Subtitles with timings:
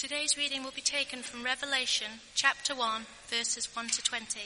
[0.00, 4.40] Today's reading will be taken from Revelation chapter 1, verses 1 to 20.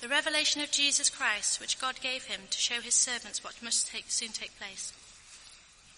[0.00, 3.86] The revelation of Jesus Christ, which God gave him to show his servants what must
[3.86, 4.92] take, soon take place.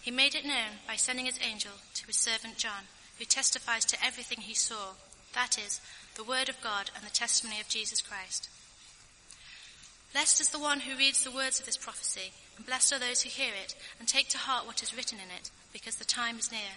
[0.02, 2.84] He made it known by sending his angel to his servant John,
[3.18, 4.92] who testifies to everything he saw,
[5.32, 5.80] that is,
[6.16, 8.50] the word of God and the testimony of Jesus Christ.
[10.12, 13.22] Blessed is the one who reads the words of this prophecy, and blessed are those
[13.22, 16.38] who hear it and take to heart what is written in it, because the time
[16.38, 16.76] is near.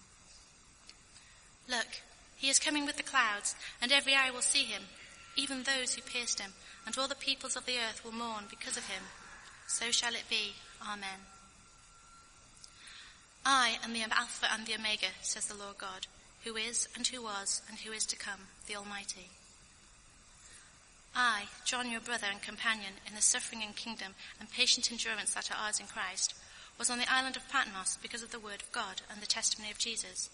[1.71, 2.03] Look,
[2.35, 4.83] he is coming with the clouds, and every eye will see him,
[5.37, 6.51] even those who pierced him,
[6.85, 9.03] and all the peoples of the earth will mourn because of him.
[9.67, 10.55] So shall it be.
[10.85, 11.23] Amen.
[13.45, 16.07] I am the Alpha and the Omega, says the Lord God,
[16.43, 19.29] who is, and who was, and who is to come, the Almighty.
[21.15, 25.49] I, John, your brother and companion in the suffering and kingdom and patient endurance that
[25.51, 26.33] are ours in Christ,
[26.77, 29.71] was on the island of Patmos because of the word of God and the testimony
[29.71, 30.29] of Jesus.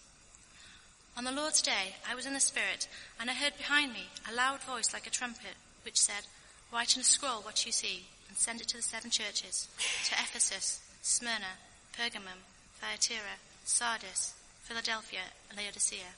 [1.18, 2.86] On the Lord's day, I was in the Spirit,
[3.18, 6.28] and I heard behind me a loud voice like a trumpet, which said,
[6.72, 9.66] Write in a scroll what you see, and send it to the seven churches,
[10.04, 11.58] to Ephesus, Smyrna,
[11.92, 12.46] Pergamum,
[12.80, 16.14] Thyatira, Sardis, Philadelphia, and Laodicea.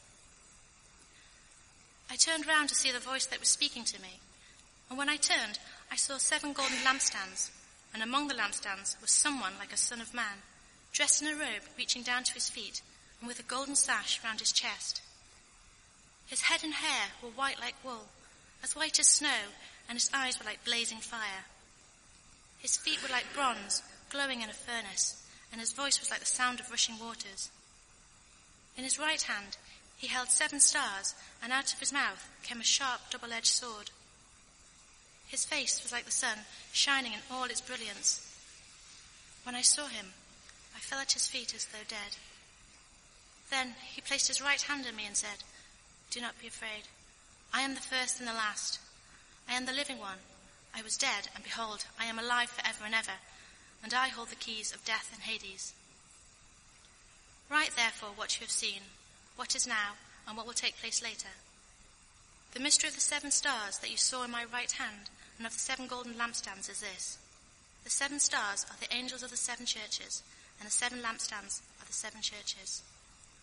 [2.10, 4.20] I turned round to see the voice that was speaking to me,
[4.90, 5.58] and when I turned,
[5.90, 7.50] I saw seven golden lampstands,
[7.94, 10.44] and among the lampstands was someone like a son of man,
[10.92, 12.82] dressed in a robe reaching down to his feet,
[13.20, 15.02] and with a golden sash round his chest.
[16.26, 18.08] His head and hair were white like wool,
[18.62, 19.52] as white as snow,
[19.88, 21.44] and his eyes were like blazing fire.
[22.58, 26.26] His feet were like bronze, glowing in a furnace, and his voice was like the
[26.26, 27.50] sound of rushing waters.
[28.76, 29.56] In his right hand
[29.98, 33.90] he held seven stars, and out of his mouth came a sharp double-edged sword.
[35.26, 36.38] His face was like the sun,
[36.72, 38.26] shining in all its brilliance.
[39.44, 40.06] When I saw him,
[40.74, 42.16] I fell at his feet as though dead.
[43.50, 45.44] Then he placed his right hand on me and said,
[46.10, 46.86] Do not be afraid.
[47.52, 48.78] I am the first and the last.
[49.48, 50.18] I am the living one.
[50.74, 53.18] I was dead, and behold, I am alive for ever and ever,
[53.82, 55.74] and I hold the keys of death and Hades.
[57.50, 58.82] Write therefore what you have seen,
[59.34, 61.34] what is now, and what will take place later.
[62.52, 65.54] The mystery of the seven stars that you saw in my right hand and of
[65.54, 67.18] the seven golden lampstands is this.
[67.82, 70.22] The seven stars are the angels of the seven churches,
[70.58, 72.82] and the seven lampstands are the seven churches.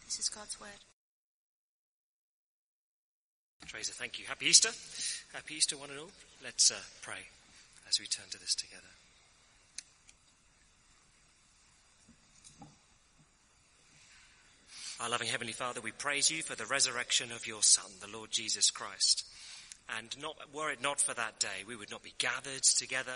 [0.08, 0.70] This is God's word.
[3.68, 4.26] Teresa, thank you.
[4.26, 4.70] Happy Easter.
[5.34, 6.12] Happy Easter, one and all.
[6.42, 7.28] Let's uh, pray
[7.90, 8.88] as we turn to this together.
[15.02, 18.32] Our loving Heavenly Father, we praise you for the resurrection of your Son, the Lord
[18.32, 19.26] Jesus Christ.
[19.98, 23.12] And not, were it not for that day, we would not be gathered together.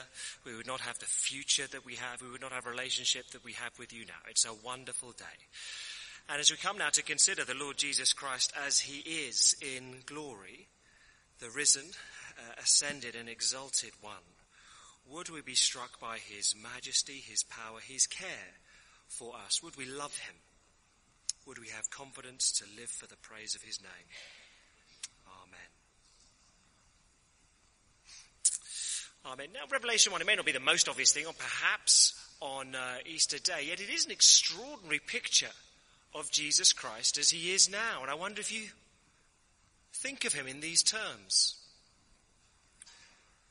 [0.46, 2.22] We would not have the future that we have.
[2.22, 4.19] We would not have a relationship that we have with you now.
[4.30, 5.47] It's a wonderful day.
[6.29, 9.97] And as we come now to consider the Lord Jesus Christ as he is in
[10.05, 10.67] glory,
[11.39, 11.83] the risen,
[12.37, 14.13] uh, ascended and exalted one,
[15.09, 18.55] would we be struck by his majesty, his power, his care
[19.07, 19.61] for us?
[19.61, 20.35] Would we love him?
[21.47, 23.89] Would we have confidence to live for the praise of his name?
[25.43, 25.59] Amen.
[29.33, 29.47] Amen.
[29.53, 32.97] Now, Revelation 1, it may not be the most obvious thing, or perhaps on uh,
[33.05, 35.51] Easter Day, yet it is an extraordinary picture
[36.13, 38.01] of Jesus Christ as he is now.
[38.01, 38.67] And I wonder if you
[39.94, 41.55] think of him in these terms.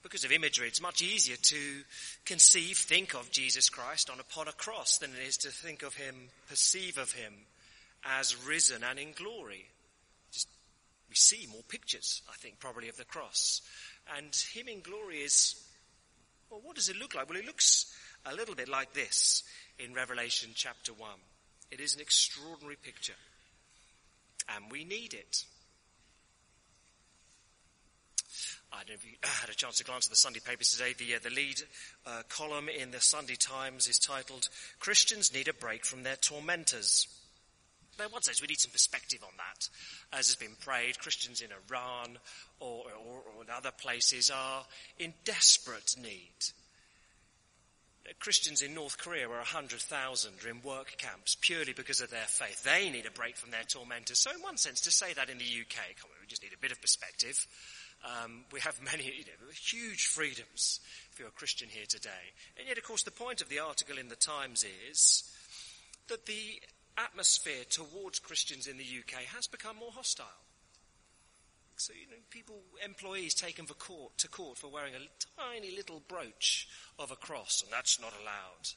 [0.02, 1.82] Because of imagery, it's much easier to
[2.24, 5.94] conceive, think of Jesus Christ on upon a cross than it is to think of
[5.94, 6.14] him,
[6.48, 7.34] perceive of him
[8.04, 9.66] as risen and in glory.
[10.32, 10.48] Just,
[11.10, 13.60] we see more pictures, I think, probably of the cross.
[14.16, 15.54] And him in glory is,
[16.50, 17.28] well, what does it look like?
[17.28, 17.94] Well, it looks
[18.24, 19.42] a little bit like this
[19.78, 21.10] in Revelation chapter 1.
[21.70, 23.14] It is an extraordinary picture.
[24.54, 25.44] And we need it.
[28.72, 30.94] I don't know if you had a chance to glance at the Sunday papers today.
[30.96, 31.60] The, uh, the lead
[32.06, 37.06] uh, column in the Sunday Times is titled, Christians Need a Break from Their Tormentors.
[37.98, 39.68] Now, one sense, we need some perspective on that.
[40.12, 42.18] As has been prayed, Christians in Iran
[42.58, 44.64] or, or, or in other places are
[44.98, 46.52] in desperate need
[48.18, 52.62] Christians in North Korea where 100,000 are in work camps purely because of their faith.
[52.64, 54.18] They need a break from their tormentors.
[54.18, 55.78] So in one sense, to say that in the UK,
[56.20, 57.46] we just need a bit of perspective.
[58.04, 60.80] Um, we have many, you know, huge freedoms
[61.12, 62.34] if you're a Christian here today.
[62.58, 65.30] And yet, of course, the point of the article in the Times is
[66.08, 66.60] that the
[66.98, 70.26] atmosphere towards Christians in the UK has become more hostile.
[71.80, 76.02] So, you know, people, employees taken for court, to court for wearing a tiny little
[76.08, 76.68] brooch
[76.98, 78.68] of a cross, and that's not allowed.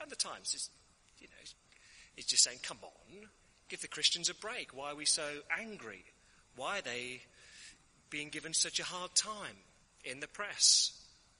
[0.00, 0.68] And the Times is,
[1.20, 1.44] you know,
[2.16, 3.28] is just saying, come on,
[3.68, 4.76] give the Christians a break.
[4.76, 5.22] Why are we so
[5.60, 6.02] angry?
[6.56, 7.20] Why are they
[8.10, 9.56] being given such a hard time
[10.04, 10.90] in the press?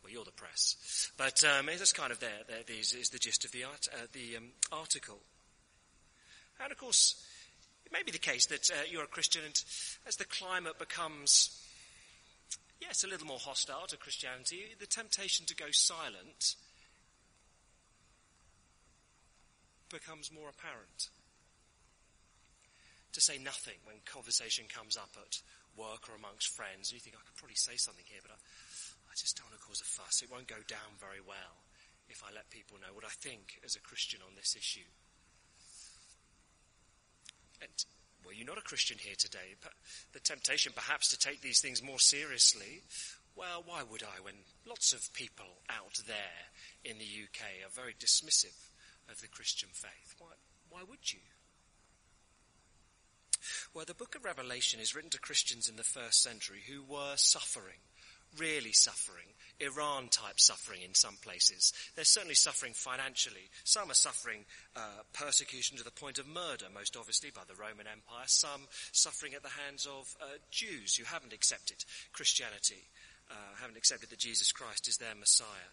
[0.05, 1.11] Well, you're the press.
[1.17, 4.06] But um, that's kind of there, there is, is the gist of the, art, uh,
[4.13, 5.19] the um, article.
[6.63, 7.21] And of course,
[7.91, 9.65] it may be the case that uh, you're a Christian and
[10.07, 11.51] as the climate becomes,
[12.81, 16.55] yes, a little more hostile to Christianity, the temptation to go silent
[19.91, 21.11] becomes more apparent.
[23.15, 25.43] To say nothing when conversation comes up at
[25.77, 28.39] work or amongst friends, you think, I could probably say something here, but I,
[29.11, 30.23] I just don't want to cause a fuss.
[30.23, 31.67] It won't go down very well
[32.07, 34.87] if I let people know what I think as a Christian on this issue.
[37.61, 37.71] And
[38.25, 39.57] well, you're not a Christian here today.
[40.12, 42.83] The temptation perhaps to take these things more seriously,
[43.37, 44.35] well, why would I when
[44.67, 46.51] lots of people out there
[46.85, 48.57] in the UK are very dismissive
[49.11, 50.15] of the Christian faith?
[50.19, 50.29] Why,
[50.69, 51.21] why would you?
[53.73, 57.17] Well, the book of Revelation is written to Christians in the first century who were
[57.17, 57.81] suffering
[58.38, 59.27] really suffering,
[59.61, 61.73] Iran type suffering in some places.
[61.94, 63.50] They're certainly suffering financially.
[63.65, 64.44] Some are suffering
[64.77, 68.25] uh, persecution to the point of murder, most obviously by the Roman Empire.
[68.27, 68.62] Some
[68.93, 72.88] suffering at the hands of uh, Jews who haven't accepted Christianity,
[73.31, 75.73] uh, haven't accepted that Jesus Christ is their Messiah.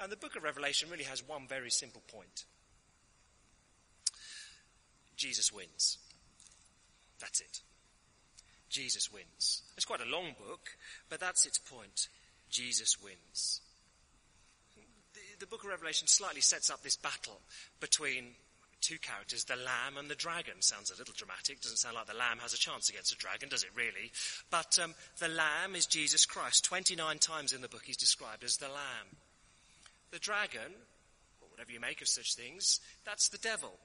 [0.00, 2.44] And the book of Revelation really has one very simple point
[5.16, 5.98] Jesus wins.
[7.20, 7.60] That's it.
[8.72, 9.62] Jesus wins.
[9.76, 10.70] It's quite a long book,
[11.10, 12.08] but that's its point.
[12.50, 13.60] Jesus wins.
[15.14, 17.40] The, the book of Revelation slightly sets up this battle
[17.80, 18.34] between
[18.80, 20.54] two characters, the lamb and the dragon.
[20.60, 21.60] Sounds a little dramatic.
[21.60, 24.10] Doesn't sound like the lamb has a chance against a dragon, does it really?
[24.50, 26.64] But um, the lamb is Jesus Christ.
[26.64, 29.16] 29 times in the book he's described as the lamb.
[30.10, 30.72] The dragon,
[31.40, 33.78] or whatever you make of such things, that's the devil.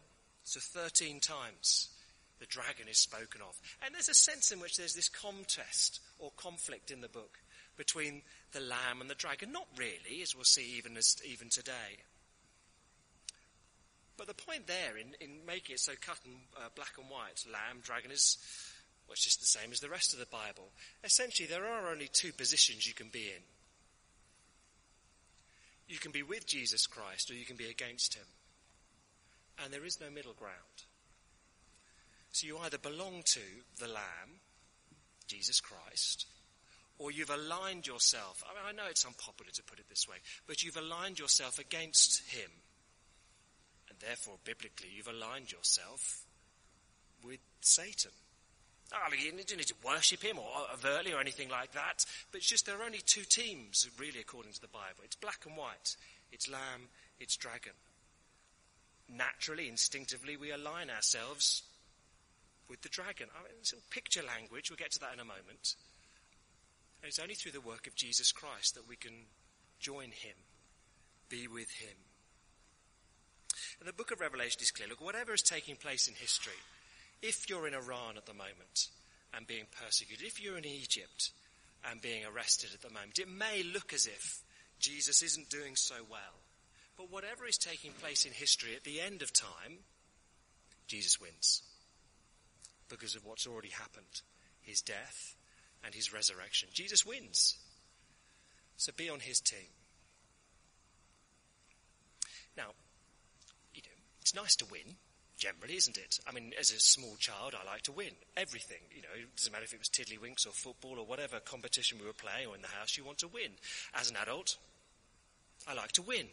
[0.43, 1.89] So 13 times
[2.39, 3.59] the dragon is spoken of.
[3.83, 7.39] And there's a sense in which there's this contest or conflict in the book
[7.77, 9.51] between the lamb and the dragon.
[9.51, 12.01] Not really, as we'll see even, as, even today.
[14.17, 17.45] But the point there in, in making it so cut and uh, black and white,
[17.51, 18.37] lamb, dragon, is
[19.07, 20.67] well, it's just the same as the rest of the Bible.
[21.03, 23.43] Essentially, there are only two positions you can be in.
[25.87, 28.25] You can be with Jesus Christ or you can be against him.
[29.63, 30.83] And there is no middle ground.
[32.37, 33.39] So you either belong to
[33.79, 34.37] the Lamb,
[35.25, 36.27] Jesus Christ,
[36.99, 38.43] or you've aligned yourself.
[38.45, 41.57] I, mean, I know it's unpopular to put it this way, but you've aligned yourself
[41.57, 42.51] against him.
[43.89, 46.25] And therefore, biblically, you've aligned yourself
[47.25, 48.11] with Satan.
[48.93, 52.37] Ah, mean, you don't need to worship him or overtly or anything like that, but
[52.37, 55.01] it's just there are only two teams, really, according to the Bible.
[55.03, 55.95] It's black and white.
[56.31, 57.73] It's lamb, it's dragon.
[59.09, 61.63] Naturally, instinctively, we align ourselves
[62.69, 63.27] with the dragon.
[63.33, 64.69] I mean, it's all picture language.
[64.69, 65.75] We'll get to that in a moment.
[67.01, 69.13] And it's only through the work of Jesus Christ that we can
[69.79, 70.35] join him,
[71.29, 71.95] be with him.
[73.79, 74.89] And the book of Revelation is clear.
[74.89, 76.57] Look, whatever is taking place in history,
[77.21, 78.89] if you're in Iran at the moment
[79.33, 81.31] and being persecuted, if you're in Egypt
[81.89, 84.41] and being arrested at the moment, it may look as if
[84.79, 86.41] Jesus isn't doing so well.
[86.97, 89.77] But whatever is taking place in history at the end of time,
[90.87, 91.61] Jesus wins
[92.89, 94.21] because of what's already happened
[94.61, 95.35] his death
[95.85, 96.67] and his resurrection.
[96.73, 97.55] Jesus wins.
[98.75, 99.69] So be on his team.
[102.57, 102.71] Now,
[103.73, 104.97] you know, it's nice to win,
[105.37, 106.19] generally, isn't it?
[106.27, 108.81] I mean, as a small child, I like to win everything.
[108.93, 112.05] You know, it doesn't matter if it was tiddlywinks or football or whatever competition we
[112.07, 113.51] were playing or in the house, you want to win.
[113.93, 114.57] As an adult,
[115.65, 116.27] I like to win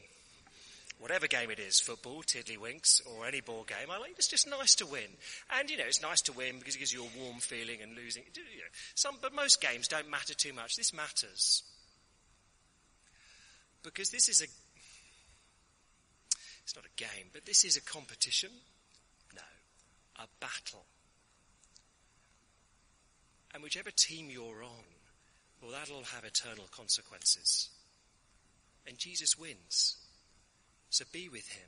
[0.99, 4.75] whatever game it is, football, tiddlywinks, or any ball game, I like it's just nice
[4.77, 5.17] to win.
[5.59, 7.95] And you know, it's nice to win because it gives you a warm feeling and
[7.95, 8.23] losing.
[8.95, 10.77] Some, but most games don't matter too much.
[10.77, 11.63] This matters
[13.83, 14.47] because this is a.
[16.65, 18.49] It's not a game, but this is a competition.
[19.35, 19.43] No,
[20.17, 20.87] a battle.
[23.53, 24.85] And whichever team you're on,
[25.63, 27.69] well, that'll have eternal consequences.
[28.87, 29.97] And Jesus wins.
[30.95, 31.67] So be with him.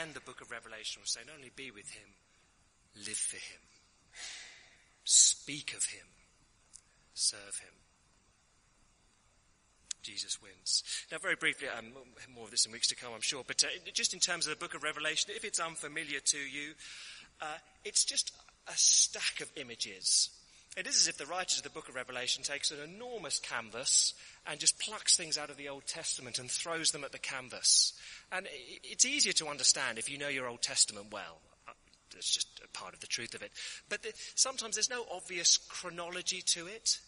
[0.00, 2.08] And the book of Revelation will say, not only be with him,
[2.96, 3.60] live for him.
[5.04, 6.06] Speak of him.
[7.12, 7.74] Serve him.
[10.02, 10.84] Jesus wins.
[11.12, 11.92] Now, very briefly, um,
[12.34, 14.58] more of this in weeks to come, I'm sure, but uh, just in terms of
[14.58, 16.72] the book of Revelation, if it's unfamiliar to you,
[17.42, 18.32] uh, it's just
[18.68, 20.30] a stack of images.
[20.76, 24.12] It is as if the writers of the book of Revelation takes an enormous canvas
[24.46, 27.94] and just plucks things out of the Old Testament and throws them at the canvas.
[28.30, 28.46] And
[28.84, 31.40] it's easier to understand if you know your Old Testament well.
[31.66, 31.72] Uh,
[32.12, 33.52] that's just a part of the truth of it.
[33.88, 36.98] But the, sometimes there's no obvious chronology to it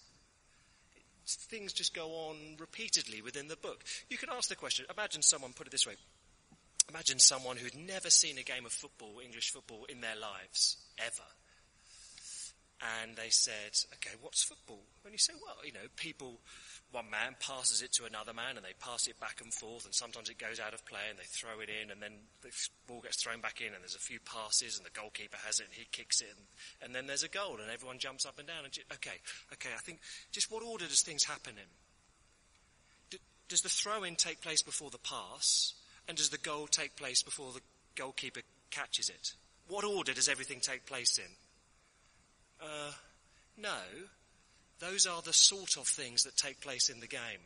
[1.36, 3.84] things just go on repeatedly within the book.
[4.08, 5.94] You can ask the question, imagine someone, put it this way,
[6.88, 11.28] imagine someone who'd never seen a game of football, English football, in their lives, ever.
[12.78, 14.82] And they said, okay, what's football?
[15.04, 16.38] And you say, well, you know, people
[16.90, 19.94] one man passes it to another man and they pass it back and forth and
[19.94, 22.48] sometimes it goes out of play and they throw it in and then the
[22.86, 25.66] ball gets thrown back in and there's a few passes and the goalkeeper has it
[25.66, 26.46] and he kicks it and,
[26.80, 29.20] and then there's a goal and everyone jumps up and down and okay,
[29.52, 30.00] okay, I think
[30.32, 31.68] just what order does things happen in?
[33.48, 35.74] does the throw in take place before the pass
[36.06, 37.60] and does the goal take place before the
[37.96, 39.32] goalkeeper catches it?
[39.68, 41.30] What order does everything take place in?
[42.60, 42.92] Uh,
[43.56, 43.78] no,
[44.80, 47.42] those are the sort of things that take place in the game.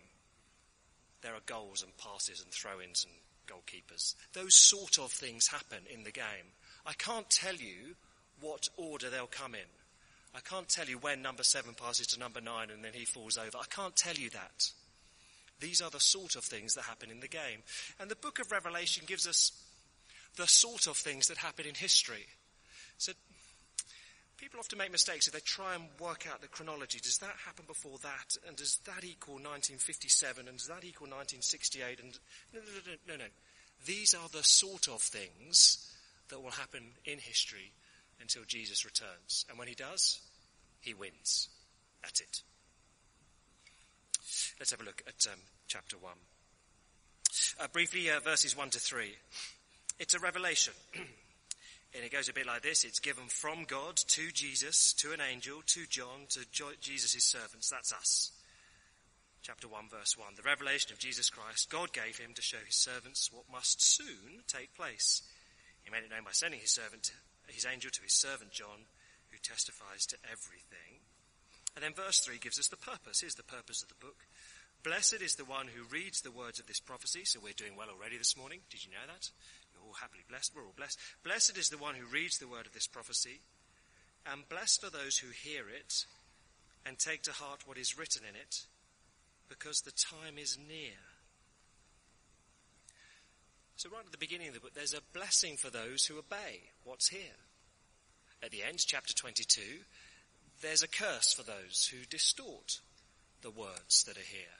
[1.22, 3.14] There are goals and passes and throw-ins and
[3.46, 4.14] goalkeepers.
[4.32, 6.52] Those sort of things happen in the game.
[6.86, 7.94] I can't tell you
[8.40, 9.60] what order they'll come in.
[10.34, 13.36] I can't tell you when number seven passes to number nine and then he falls
[13.36, 13.58] over.
[13.58, 14.70] I can't tell you that.
[15.60, 17.62] These are the sort of things that happen in the game.
[18.00, 19.52] And the book of Revelation gives us
[20.36, 22.26] the sort of things that happen in history.
[22.98, 23.12] So
[24.42, 26.98] people often make mistakes if they try and work out the chronology.
[26.98, 28.36] Does that happen before that?
[28.44, 30.48] And does that equal 1957?
[30.48, 32.00] And does that equal 1968?
[32.00, 32.18] And
[32.52, 33.30] no, no, no, no, no.
[33.86, 35.88] These are the sort of things
[36.28, 37.70] that will happen in history
[38.20, 39.46] until Jesus returns.
[39.48, 40.20] And when he does,
[40.80, 41.48] he wins.
[42.02, 42.42] That's it.
[44.58, 46.12] Let's have a look at um, chapter 1.
[47.60, 49.14] Uh, briefly, uh, verses 1 to 3.
[50.00, 50.74] It's a revelation.
[51.94, 52.84] And it goes a bit like this.
[52.84, 57.68] It's given from God to Jesus, to an angel, to John, to jo- Jesus' servants.
[57.68, 58.32] That's us.
[59.42, 60.34] Chapter 1 verse 1.
[60.36, 64.46] The revelation of Jesus Christ, God gave him to show his servants what must soon
[64.46, 65.22] take place.
[65.82, 67.12] He made it known by sending his servant,
[67.48, 68.86] his angel to his servant John,
[69.30, 71.02] who testifies to everything.
[71.74, 73.20] And then verse 3 gives us the purpose.
[73.20, 74.24] Here's the purpose of the book.
[74.84, 77.24] Blessed is the one who reads the words of this prophecy.
[77.24, 78.60] So we're doing well already this morning.
[78.70, 79.30] Did you know that?
[79.82, 80.52] Oh, all happily blessed.
[80.54, 80.98] We're all blessed.
[81.24, 83.40] Blessed is the one who reads the word of this prophecy,
[84.26, 86.06] and blessed are those who hear it
[86.86, 88.66] and take to heart what is written in it,
[89.48, 90.98] because the time is near.
[93.76, 96.60] So, right at the beginning of the book, there's a blessing for those who obey
[96.84, 97.38] what's here.
[98.42, 99.60] At the end, chapter 22,
[100.60, 102.80] there's a curse for those who distort
[103.42, 104.58] the words that are here.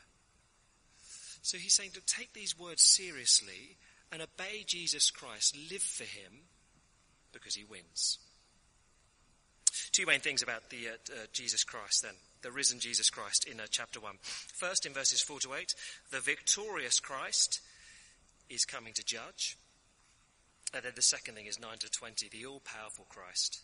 [1.43, 3.77] So he's saying to take these words seriously
[4.13, 6.33] and obey Jesus Christ, live for him,
[7.33, 8.19] because he wins.
[9.91, 13.59] Two main things about the uh, uh, Jesus Christ then, the risen Jesus Christ in
[13.59, 14.15] uh, chapter 1.
[14.23, 15.75] First, in verses 4 to 8,
[16.11, 17.61] the victorious Christ
[18.51, 19.57] is coming to judge.
[20.75, 23.61] And then the second thing is 9 to 20, the all powerful Christ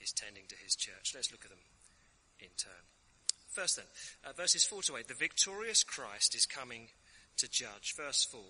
[0.00, 1.12] is tending to his church.
[1.14, 1.58] Let's look at them
[2.40, 2.84] in turn.
[3.50, 3.86] First then,
[4.24, 6.88] uh, verses 4 to 8, the victorious Christ is coming
[7.38, 7.94] to judge.
[7.96, 8.40] Verse 4.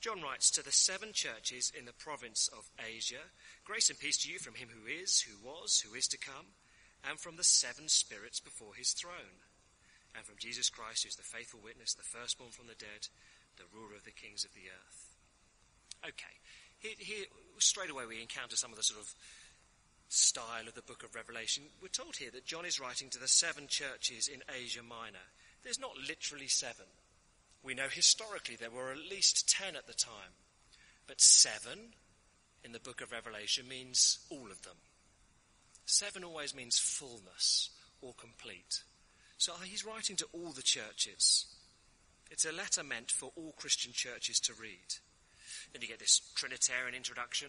[0.00, 3.32] John writes to the seven churches in the province of Asia
[3.64, 6.54] Grace and peace to you from him who is, who was, who is to come,
[7.08, 9.42] and from the seven spirits before his throne,
[10.14, 13.08] and from Jesus Christ, who is the faithful witness, the firstborn from the dead,
[13.56, 15.16] the ruler of the kings of the earth.
[16.04, 16.34] Okay,
[16.78, 17.24] here, here
[17.58, 19.14] straight away we encounter some of the sort of
[20.08, 21.64] style of the book of Revelation.
[21.80, 25.24] We're told here that John is writing to the seven churches in Asia Minor.
[25.62, 26.86] There's not literally seven.
[27.64, 30.36] We know historically there were at least ten at the time,
[31.06, 31.94] but seven
[32.62, 34.76] in the book of Revelation means all of them.
[35.86, 37.70] Seven always means fullness
[38.02, 38.82] or complete.
[39.38, 41.46] So he's writing to all the churches.
[42.30, 44.96] It's a letter meant for all Christian churches to read.
[45.72, 47.48] Then you get this Trinitarian introduction.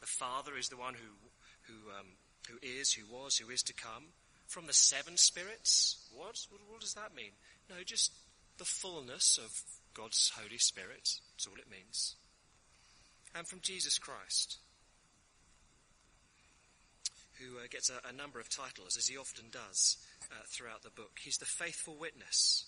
[0.00, 2.06] The Father is the one who, who, um,
[2.48, 4.06] who is, who was, who is to come.
[4.46, 6.08] From the seven spirits.
[6.14, 6.38] What?
[6.50, 7.32] What, what does that mean?
[7.70, 8.12] No, just
[8.58, 9.62] the fullness of
[9.94, 11.20] God's Holy Spirit.
[11.32, 12.16] That's all it means.
[13.34, 14.58] And from Jesus Christ,
[17.40, 19.96] who uh, gets a, a, number of titles, as he often does
[20.30, 21.18] uh, throughout the book.
[21.20, 22.64] He's the faithful witness.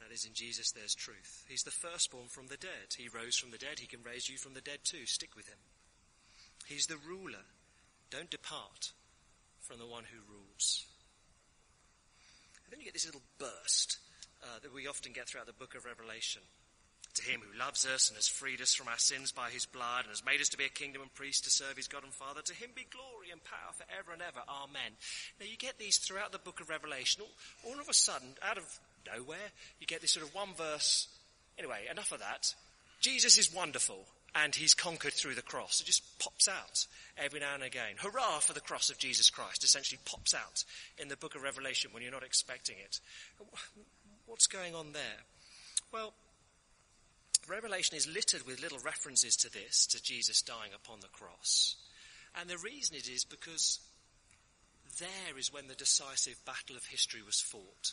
[0.00, 1.44] That is, in Jesus there's truth.
[1.48, 2.98] He's the firstborn from the dead.
[2.98, 3.78] He rose from the dead.
[3.78, 5.06] He can raise you from the dead too.
[5.06, 5.58] Stick with him.
[6.66, 7.46] He's the ruler.
[8.10, 8.92] Don't depart
[9.60, 10.86] from the one who rules.
[12.64, 13.98] And then you get this little burst
[14.42, 16.42] uh, that we often get throughout the book of Revelation.
[17.14, 20.04] To him who loves us and has freed us from our sins by his blood
[20.04, 22.12] and has made us to be a kingdom and priest to serve his God and
[22.12, 24.40] Father, to him be glory and power forever and ever.
[24.48, 24.96] Amen.
[25.38, 27.22] Now you get these throughout the book of Revelation.
[27.22, 28.64] All, all of a sudden, out of
[29.06, 31.06] nowhere, you get this sort of one verse.
[31.58, 32.54] Anyway, enough of that.
[33.00, 35.80] Jesus is wonderful and he's conquered through the cross.
[35.80, 36.86] It just pops out
[37.18, 37.96] every now and again.
[37.98, 40.64] Hurrah for the cross of Jesus Christ essentially pops out
[40.98, 43.00] in the book of Revelation when you're not expecting it.
[44.32, 45.20] What's going on there?
[45.92, 46.14] Well,
[47.46, 51.76] Revelation is littered with little references to this, to Jesus dying upon the cross.
[52.40, 53.78] And the reason it is because
[54.98, 57.92] there is when the decisive battle of history was fought.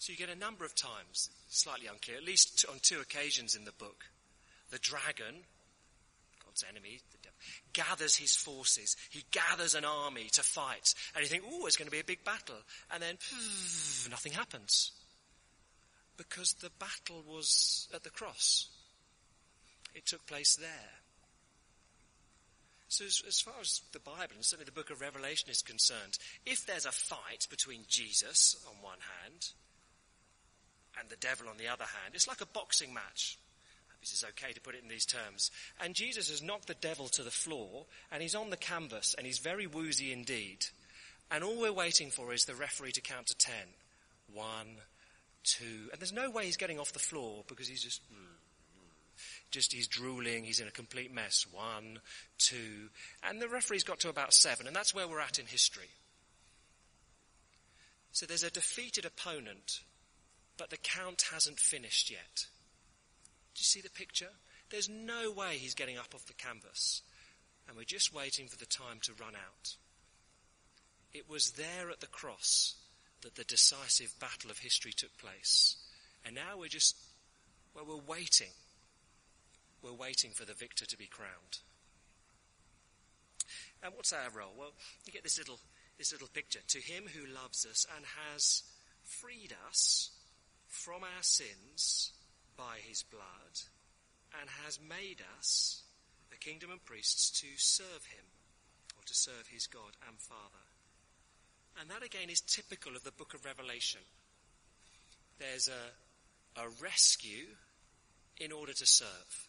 [0.00, 3.64] So you get a number of times, slightly unclear, at least on two occasions in
[3.64, 4.06] the book,
[4.72, 5.44] the dragon,
[6.54, 7.38] God's enemy, the devil,
[7.72, 8.96] gathers his forces.
[9.10, 10.94] He gathers an army to fight.
[11.14, 12.56] And you think, oh, it's going to be a big battle.
[12.92, 13.16] And then,
[14.08, 14.92] nothing happens
[16.16, 18.68] because the battle was at the cross.
[19.96, 20.92] It took place there.
[22.86, 26.18] So, as, as, far as the Bible, and certainly the book of Revelation is concerned,
[26.46, 29.48] if there's a fight between Jesus on one hand
[31.00, 33.38] and the devil on the other hand, it's like a boxing match.
[34.04, 35.50] This is okay to put it in these terms.
[35.80, 39.26] And Jesus has knocked the devil to the floor, and he's on the canvas, and
[39.26, 40.66] he's very woozy indeed.
[41.30, 43.72] And all we're waiting for is the referee to count to ten.
[44.30, 44.76] One,
[45.42, 48.26] two, and there's no way he's getting off the floor because he's just, hmm,
[48.76, 48.88] hmm.
[49.50, 51.46] just he's drooling, he's in a complete mess.
[51.50, 52.00] One,
[52.36, 52.90] two,
[53.22, 55.88] and the referee's got to about seven, and that's where we're at in history.
[58.12, 59.80] So there's a defeated opponent,
[60.58, 62.48] but the count hasn't finished yet.
[63.54, 64.30] Do you see the picture?
[64.70, 67.02] There's no way he's getting up off the canvas,
[67.68, 69.76] and we're just waiting for the time to run out.
[71.12, 72.74] It was there at the cross
[73.22, 75.76] that the decisive battle of history took place.
[76.24, 76.96] And now we're just,
[77.74, 78.50] well, we're waiting.
[79.82, 81.60] We're waiting for the victor to be crowned.
[83.82, 84.52] And what's our role?
[84.58, 84.72] Well,
[85.06, 85.60] you get this little,
[85.98, 86.60] this little picture.
[86.66, 88.62] To him who loves us and has
[89.04, 90.10] freed us
[90.66, 92.12] from our sins
[92.56, 93.54] by his blood
[94.40, 95.82] and has made us
[96.32, 98.24] a kingdom and priests to serve him
[98.96, 100.64] or to serve his God and Father.
[101.80, 104.00] And that again is typical of the book of Revelation.
[105.38, 107.46] There's a, a rescue
[108.38, 109.48] in order to serve.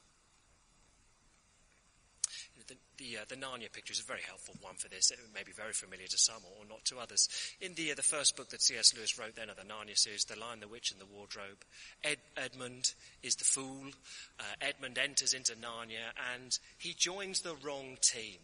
[2.68, 5.12] The, the, uh, the, Narnia picture is a very helpful one for this.
[5.12, 7.30] It may be very familiar to some or not to others.
[7.62, 8.94] In the, uh, the first book that C.S.
[8.96, 11.64] Lewis wrote then of the Narnia series, The Lion, the Witch and the Wardrobe,
[12.04, 13.92] Ed, Edmund is the fool.
[14.40, 18.40] Uh, Edmund enters into Narnia and he joins the wrong team.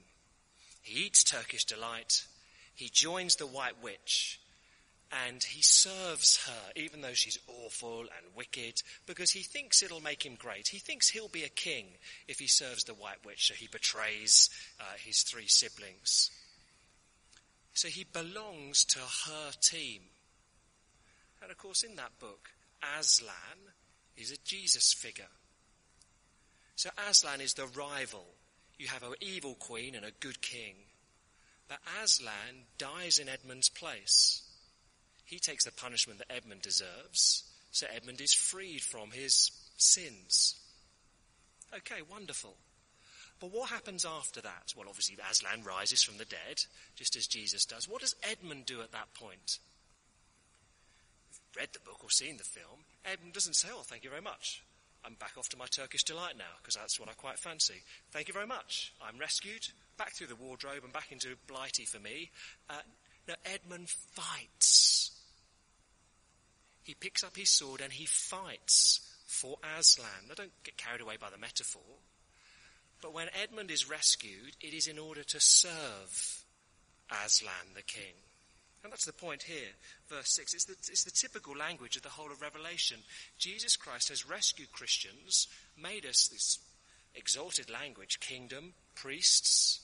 [0.82, 2.26] He eats Turkish delight
[2.82, 4.40] he joins the White Witch
[5.28, 10.26] and he serves her, even though she's awful and wicked, because he thinks it'll make
[10.26, 10.68] him great.
[10.70, 11.86] He thinks he'll be a king
[12.28, 16.32] if he serves the White Witch, so he betrays uh, his three siblings.
[17.74, 20.02] So he belongs to her team.
[21.42, 22.50] And of course, in that book,
[23.00, 23.32] Aslan
[24.16, 25.26] is a Jesus figure.
[26.76, 28.26] So Aslan is the rival.
[28.78, 30.76] You have an evil queen and a good king.
[31.68, 34.44] But Aslan dies in Edmund's place.
[35.32, 40.60] He takes the punishment that Edmund deserves, so Edmund is freed from his sins.
[41.74, 42.58] Okay, wonderful.
[43.40, 44.74] But what happens after that?
[44.76, 46.66] Well, obviously, Aslan rises from the dead,
[46.96, 47.88] just as Jesus does.
[47.88, 49.60] What does Edmund do at that point?
[51.32, 54.22] If read the book or seen the film, Edmund doesn't say, Oh, thank you very
[54.22, 54.62] much.
[55.06, 57.84] I'm back off to my Turkish delight now, because that's what I quite fancy.
[58.12, 58.94] Thank you very much.
[59.02, 59.66] I'm rescued
[59.98, 62.32] back through the wardrobe and back into Blighty for me.
[62.70, 62.82] Uh,
[63.30, 65.11] now, Edmund fights.
[66.84, 70.28] He picks up his sword and he fights for Aslan.
[70.28, 71.82] Now, don't get carried away by the metaphor.
[73.02, 76.44] But when Edmund is rescued, it is in order to serve
[77.24, 78.14] Aslan the king.
[78.84, 79.70] And that's the point here,
[80.10, 80.54] verse 6.
[80.54, 82.98] It's the, it's the, typical language of the whole of Revelation.
[83.38, 86.58] Jesus Christ has rescued Christians, made us this
[87.14, 89.82] exalted language, kingdom, priests,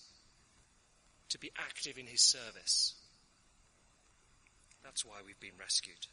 [1.29, 2.95] to be active in his service.
[4.83, 6.07] That's why we've been rescued.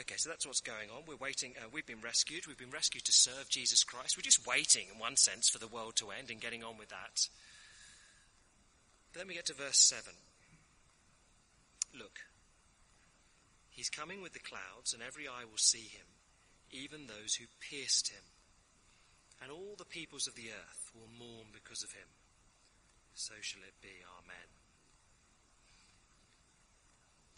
[0.00, 1.02] Okay, so that's what's going on.
[1.06, 1.52] We're waiting.
[1.58, 2.46] Uh, we've been rescued.
[2.46, 4.16] We've been rescued to serve Jesus Christ.
[4.16, 6.88] We're just waiting, in one sense, for the world to end and getting on with
[6.88, 7.28] that.
[9.12, 10.14] But then we get to verse 7.
[11.98, 12.20] Look,
[13.68, 16.06] he's coming with the clouds, and every eye will see him,
[16.70, 18.24] even those who pierced him.
[19.42, 22.08] And all the peoples of the earth will mourn because of him.
[23.14, 24.00] So shall it be.
[24.16, 24.59] Amen.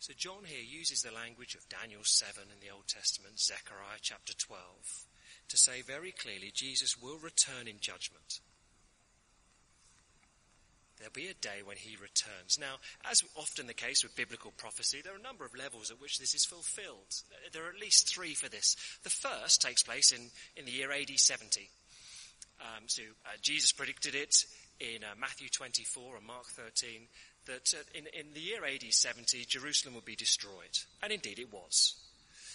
[0.03, 4.35] So John here uses the language of Daniel 7 in the Old Testament, Zechariah chapter
[4.35, 4.59] 12,
[5.47, 8.41] to say very clearly Jesus will return in judgment.
[10.99, 12.59] There'll be a day when he returns.
[12.59, 16.01] Now, as often the case with biblical prophecy, there are a number of levels at
[16.01, 17.23] which this is fulfilled.
[17.53, 18.75] There are at least three for this.
[19.05, 21.71] The first takes place in, in the year AD 70.
[22.61, 24.35] Um, so uh, Jesus predicted it
[24.81, 27.07] in uh, Matthew 24 and Mark 13
[27.47, 30.79] that uh, in, in the year AD 70, Jerusalem would be destroyed.
[31.03, 31.97] And indeed it was.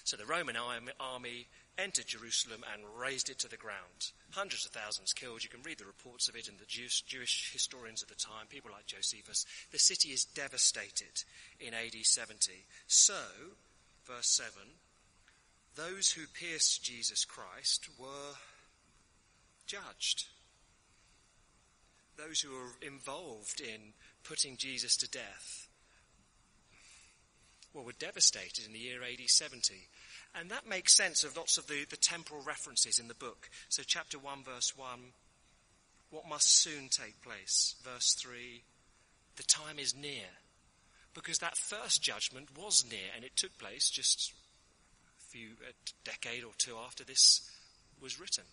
[0.04, 0.56] So the Roman
[1.00, 1.48] army
[1.78, 4.12] entered Jerusalem and razed it to the ground.
[4.32, 5.44] Hundreds of thousands killed.
[5.44, 8.48] You can read the reports of it in the Jewish, Jewish historians of the time,
[8.50, 9.46] people like Josephus.
[9.72, 11.24] The city is devastated
[11.60, 12.52] in AD 70.
[12.88, 13.14] So,
[14.06, 14.52] verse 7,
[15.76, 18.36] those who pierced Jesus Christ were
[19.68, 20.26] judged.
[22.18, 23.94] Those who were involved in
[24.28, 25.68] putting Jesus to death
[27.78, 29.76] well, were devastated in the year AD 70.
[30.34, 33.50] And that makes sense of lots of the, the temporal references in the book.
[33.70, 34.88] So, chapter 1, verse 1,
[36.10, 37.76] what must soon take place?
[37.84, 38.64] Verse 3,
[39.36, 40.26] the time is near.
[41.14, 44.34] Because that first judgment was near, and it took place just
[45.20, 47.48] a few, a decade or two after this
[48.02, 48.44] was written.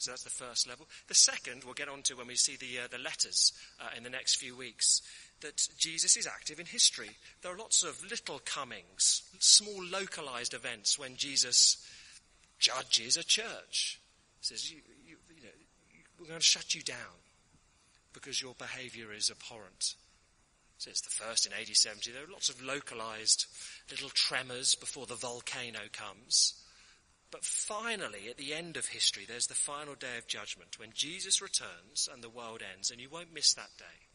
[0.00, 0.88] So that's the first level.
[1.08, 4.02] The second, we'll get on to when we see the, uh, the letters uh, in
[4.02, 5.02] the next few weeks
[5.42, 7.10] that Jesus is active in history.
[7.42, 11.86] There are lots of little comings, small localized events when Jesus
[12.58, 14.00] judges a church.
[14.40, 15.50] Says, you, you, you know,
[16.18, 17.20] we're going to shut you down
[18.14, 19.96] because your behavior is abhorrent.
[20.86, 22.10] It's the first in AD 70.
[22.10, 23.44] There are lots of localized
[23.90, 26.54] little tremors before the volcano comes.
[27.30, 31.40] But finally, at the end of history, there's the final day of judgment when Jesus
[31.40, 34.08] returns and the world ends, and you won't miss that day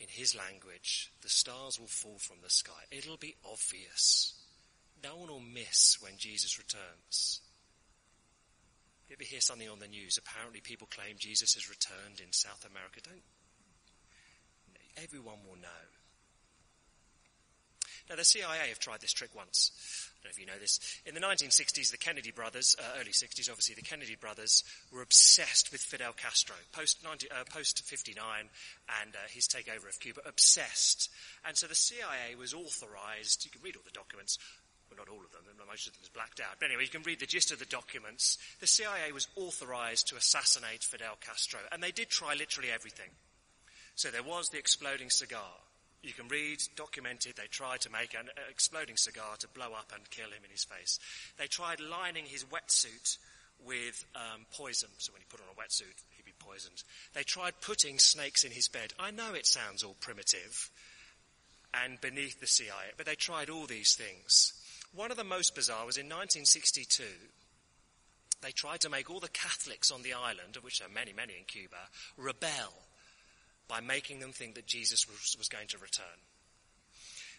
[0.00, 2.86] in his language, the stars will fall from the sky.
[2.90, 4.34] It'll be obvious.
[5.02, 7.40] No one will miss when Jesus returns.
[9.08, 10.18] You ever hear something on the news?
[10.18, 13.00] Apparently people claim Jesus has returned in South America.
[13.02, 13.22] Don't,
[15.02, 15.84] everyone will know.
[18.08, 19.70] Now, the CIA have tried this trick once.
[20.18, 20.80] I don't know if you know this.
[21.06, 25.70] In the 1960s, the Kennedy brothers, uh, early 60s obviously, the Kennedy brothers were obsessed
[25.70, 28.16] with Fidel Castro, post, 90, uh, post 59
[29.02, 31.10] and uh, his takeover of Cuba, obsessed.
[31.46, 34.38] And so the CIA was authorized, you can read all the documents,
[34.90, 36.56] well, not all of them, most of them is blacked out.
[36.58, 38.38] But anyway, you can read the gist of the documents.
[38.60, 43.10] The CIA was authorized to assassinate Fidel Castro, and they did try literally everything.
[43.94, 45.52] So there was the exploding cigar.
[46.02, 50.08] You can read, documented, they tried to make an exploding cigar to blow up and
[50.10, 50.98] kill him in his face.
[51.38, 53.18] They tried lining his wetsuit
[53.66, 56.82] with um, poison, so when he put on a wetsuit, he'd be poisoned.
[57.14, 58.92] They tried putting snakes in his bed.
[58.98, 60.70] I know it sounds all primitive
[61.74, 64.52] and beneath the CIA, but they tried all these things.
[64.94, 67.04] One of the most bizarre was in 1962.
[68.40, 71.12] They tried to make all the Catholics on the island, of which there are many,
[71.12, 71.76] many in Cuba,
[72.16, 72.72] rebel
[73.68, 76.06] by making them think that Jesus was, was going to return.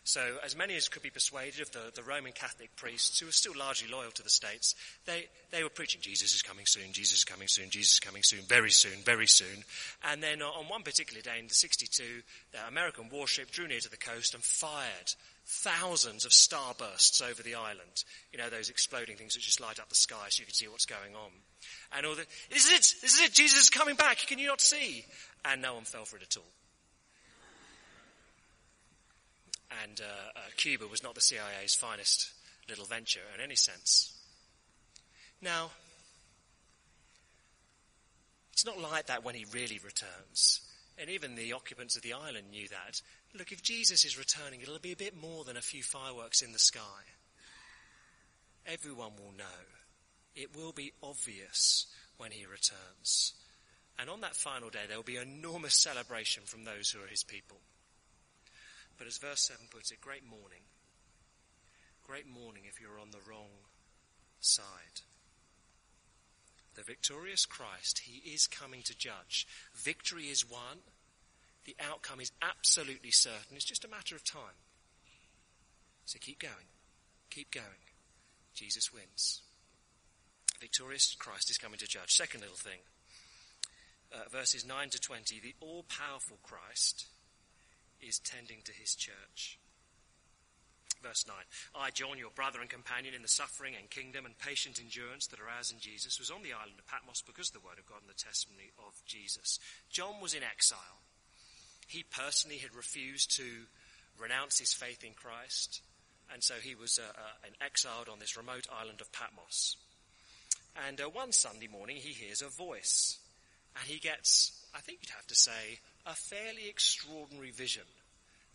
[0.03, 3.31] So, as many as could be persuaded of the, the Roman Catholic priests, who were
[3.31, 4.73] still largely loyal to the states,
[5.05, 8.23] they, they were preaching, Jesus is coming soon, Jesus is coming soon, Jesus is coming
[8.23, 9.63] soon, very soon, very soon.
[10.03, 12.03] And then uh, on one particular day in the 62,
[12.53, 15.13] the American warship drew near to the coast and fired
[15.49, 18.03] thousands of starbursts over the island.
[18.31, 20.67] You know, those exploding things that just light up the sky so you can see
[20.67, 21.31] what's going on.
[21.97, 24.47] And all the, this is it, this is it, Jesus is coming back, can you
[24.47, 25.05] not see?
[25.43, 26.43] And no one fell for it at all.
[29.83, 32.31] And uh, uh, Cuba was not the CIA's finest
[32.67, 34.15] little venture in any sense.
[35.41, 35.71] Now,
[38.53, 40.61] it's not like that when he really returns.
[40.99, 43.01] And even the occupants of the island knew that.
[43.37, 46.51] Look, if Jesus is returning, it'll be a bit more than a few fireworks in
[46.51, 46.81] the sky.
[48.65, 49.45] Everyone will know.
[50.35, 51.87] It will be obvious
[52.17, 53.33] when he returns.
[53.99, 57.23] And on that final day, there will be enormous celebration from those who are his
[57.23, 57.57] people.
[58.97, 60.63] But as verse 7 puts it, great mourning.
[62.05, 63.49] Great mourning if you're on the wrong
[64.39, 65.01] side.
[66.75, 69.47] The victorious Christ, he is coming to judge.
[69.75, 70.79] Victory is won.
[71.69, 73.53] The outcome is absolutely certain.
[73.55, 74.57] It's just a matter of time.
[76.03, 76.65] So keep going.
[77.29, 77.85] Keep going.
[78.55, 79.41] Jesus wins.
[80.59, 82.09] Victorious Christ is coming to judge.
[82.09, 82.79] Second little thing.
[84.11, 85.39] Uh, verses 9 to 20.
[85.39, 87.05] The all powerful Christ
[88.01, 89.59] is tending to his church.
[91.03, 91.35] Verse 9
[91.75, 95.39] I, John, your brother and companion in the suffering and kingdom and patient endurance that
[95.39, 97.85] are ours in Jesus, was on the island of Patmos because of the word of
[97.85, 99.59] God and the testimony of Jesus.
[99.91, 101.05] John was in exile.
[101.89, 103.43] He personally had refused to
[104.19, 105.81] renounce his faith in Christ,
[106.31, 109.75] and so he was uh, uh, exiled on this remote island of Patmos.
[110.87, 113.17] And uh, one Sunday morning, he hears a voice,
[113.75, 117.89] and he gets, I think you'd have to say, a fairly extraordinary vision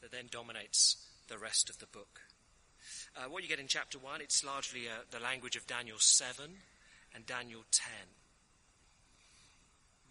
[0.00, 2.20] that then dominates the rest of the book.
[3.16, 6.44] Uh, what you get in chapter 1, it's largely uh, the language of Daniel 7
[7.16, 7.90] and Daniel 10.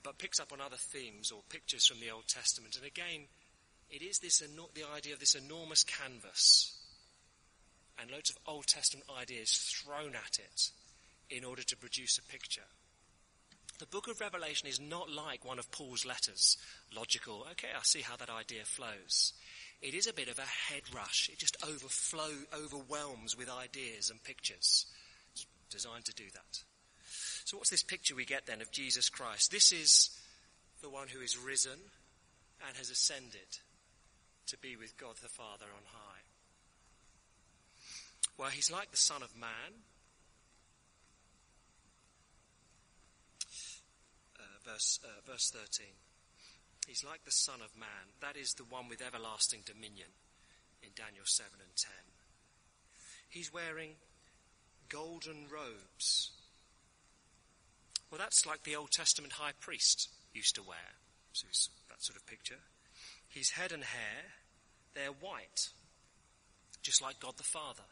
[0.03, 2.75] But picks up on other themes or pictures from the Old Testament.
[2.75, 3.27] And again,
[3.89, 6.77] it is this the idea of this enormous canvas
[7.99, 10.71] and loads of Old Testament ideas thrown at it
[11.29, 12.67] in order to produce a picture.
[13.79, 16.57] The book of Revelation is not like one of Paul's letters.
[16.95, 19.33] Logical, okay, I see how that idea flows.
[19.81, 21.29] It is a bit of a head rush.
[21.31, 24.85] It just overflow, overwhelms with ideas and pictures.
[25.33, 26.63] It's designed to do that.
[27.45, 29.51] So what's this picture we get then of Jesus Christ?
[29.51, 30.09] This is
[30.81, 31.79] the one who is risen
[32.67, 33.59] and has ascended
[34.47, 36.21] to be with God the Father on high.
[38.37, 39.49] Well, he's like the Son of Man.
[44.39, 45.85] Uh, verse, uh, verse 13.
[46.87, 47.87] He's like the Son of Man.
[48.21, 50.09] That is the one with everlasting dominion
[50.81, 51.91] in Daniel 7 and 10.
[53.29, 53.91] He's wearing
[54.89, 56.31] golden robes.
[58.13, 61.01] Well, that's like the Old Testament high priest used to wear.
[61.31, 61.47] So
[61.89, 62.59] that sort of picture.
[63.27, 64.21] His head and hair,
[64.93, 65.69] they're white,
[66.83, 67.89] just like God the Father,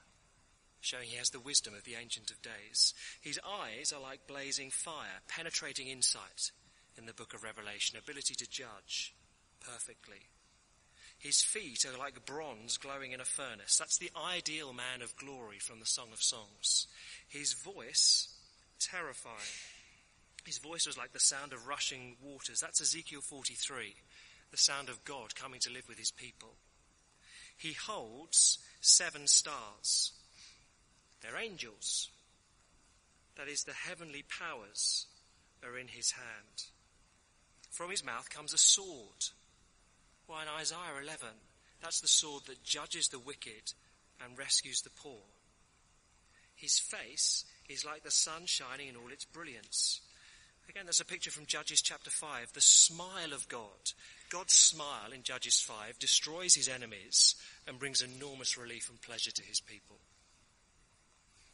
[0.79, 2.93] showing he has the wisdom of the Ancient of Days.
[3.19, 6.51] His eyes are like blazing fire, penetrating insight
[6.99, 9.15] in the book of Revelation, ability to judge
[9.59, 10.29] perfectly.
[11.17, 13.75] His feet are like bronze glowing in a furnace.
[13.75, 16.85] That's the ideal man of glory from the Song of Songs.
[17.27, 18.27] His voice,
[18.79, 19.49] terrifying.
[20.45, 22.59] His voice was like the sound of rushing waters.
[22.59, 23.95] That's Ezekiel 43,
[24.49, 26.55] the sound of God coming to live with his people.
[27.57, 30.13] He holds seven stars.
[31.21, 32.09] They're angels.
[33.37, 35.05] That is, the heavenly powers
[35.63, 36.65] are in his hand.
[37.69, 39.29] From his mouth comes a sword.
[40.25, 41.29] Why, in Isaiah 11,
[41.81, 43.73] that's the sword that judges the wicked
[44.23, 45.21] and rescues the poor.
[46.55, 50.01] His face is like the sun shining in all its brilliance.
[50.69, 53.91] Again, that's a picture from Judges chapter 5, the smile of God.
[54.29, 57.35] God's smile in Judges 5 destroys his enemies
[57.67, 59.97] and brings enormous relief and pleasure to his people.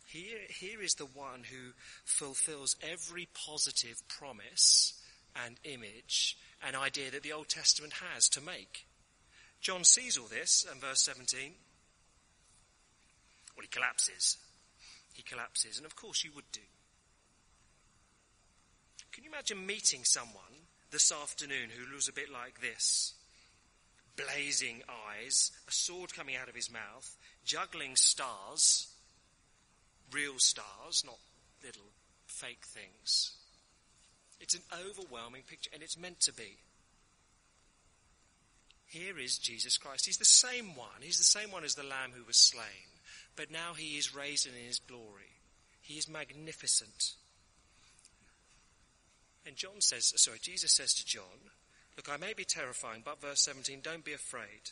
[0.05, 1.73] Here, here is the one who
[2.05, 4.93] fulfills every positive promise
[5.45, 8.85] and image and idea that the Old Testament has to make.
[9.59, 11.51] John sees all this in verse 17.
[13.55, 14.37] Well, he collapses.
[15.13, 16.61] He collapses, and of course you would do.
[19.17, 20.43] Can you imagine meeting someone
[20.91, 23.15] this afternoon who looks a bit like this?
[24.15, 28.93] Blazing eyes, a sword coming out of his mouth, juggling stars,
[30.11, 31.17] real stars, not
[31.65, 31.89] little
[32.27, 33.31] fake things.
[34.39, 36.57] It's an overwhelming picture, and it's meant to be.
[38.85, 40.05] Here is Jesus Christ.
[40.05, 41.01] He's the same one.
[41.01, 43.01] He's the same one as the Lamb who was slain.
[43.35, 45.39] But now he is raised in his glory.
[45.81, 47.13] He is magnificent.
[49.47, 51.23] And John says, sorry, Jesus says to John,
[51.95, 54.71] Look, I may be terrifying, but verse 17, don't be afraid.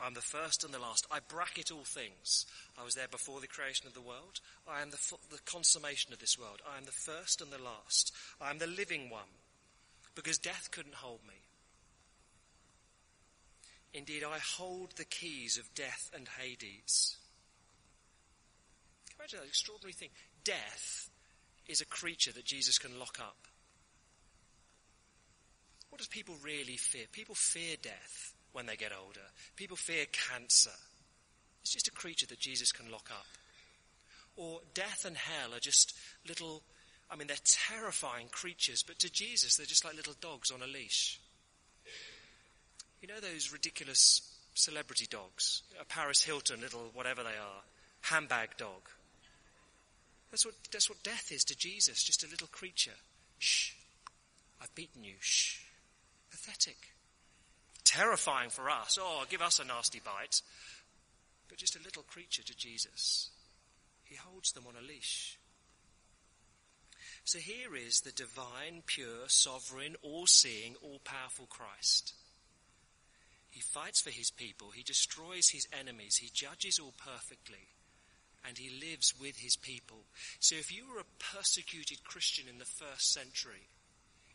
[0.00, 1.06] I'm the first and the last.
[1.10, 2.46] I bracket all things.
[2.80, 4.40] I was there before the creation of the world.
[4.66, 4.98] I am the,
[5.30, 6.62] the consummation of this world.
[6.72, 8.14] I am the first and the last.
[8.40, 9.28] I am the living one.
[10.14, 11.34] Because death couldn't hold me.
[13.92, 17.16] Indeed, I hold the keys of death and Hades.
[19.10, 20.10] Can you imagine that extraordinary thing?
[20.44, 21.10] Death
[21.66, 23.47] is a creature that Jesus can lock up.
[25.90, 27.04] What does people really fear?
[27.12, 29.20] People fear death when they get older.
[29.56, 30.76] People fear cancer.
[31.62, 33.26] It's just a creature that Jesus can lock up.
[34.36, 35.96] Or death and hell are just
[36.26, 36.62] little,
[37.10, 40.66] I mean, they're terrifying creatures, but to Jesus, they're just like little dogs on a
[40.66, 41.20] leash.
[43.00, 44.22] You know those ridiculous
[44.54, 45.62] celebrity dogs?
[45.80, 47.62] A Paris Hilton, little whatever they are,
[48.02, 48.88] handbag dog.
[50.30, 52.96] That's what, that's what death is to Jesus, just a little creature.
[53.38, 53.72] Shh,
[54.60, 55.14] I've beaten you.
[55.20, 55.60] Shh.
[56.30, 56.76] Pathetic
[57.88, 58.98] terrifying for us.
[59.00, 60.42] Oh, give us a nasty bite.
[61.48, 63.30] But just a little creature to Jesus.
[64.04, 65.38] He holds them on a leash.
[67.24, 72.14] So here is the divine, pure, sovereign, all seeing, all powerful Christ.
[73.50, 74.70] He fights for his people.
[74.70, 76.18] He destroys his enemies.
[76.18, 77.68] He judges all perfectly.
[78.46, 80.04] And he lives with his people.
[80.38, 83.68] So if you were a persecuted Christian in the first century,